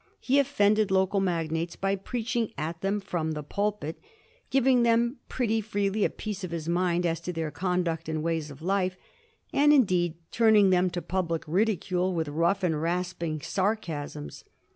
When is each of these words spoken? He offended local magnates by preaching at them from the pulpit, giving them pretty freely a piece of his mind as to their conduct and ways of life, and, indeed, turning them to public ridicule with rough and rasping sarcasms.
He 0.19 0.39
offended 0.39 0.89
local 0.89 1.19
magnates 1.19 1.75
by 1.75 1.95
preaching 1.95 2.53
at 2.57 2.81
them 2.81 2.99
from 2.99 3.33
the 3.33 3.43
pulpit, 3.43 3.99
giving 4.49 4.81
them 4.81 5.17
pretty 5.29 5.61
freely 5.61 6.03
a 6.03 6.09
piece 6.09 6.43
of 6.43 6.49
his 6.49 6.67
mind 6.67 7.05
as 7.05 7.19
to 7.21 7.31
their 7.31 7.51
conduct 7.51 8.09
and 8.09 8.23
ways 8.23 8.49
of 8.49 8.63
life, 8.63 8.97
and, 9.53 9.71
indeed, 9.71 10.15
turning 10.31 10.71
them 10.71 10.89
to 10.89 11.03
public 11.03 11.43
ridicule 11.45 12.15
with 12.15 12.29
rough 12.29 12.63
and 12.63 12.81
rasping 12.81 13.41
sarcasms. 13.41 14.43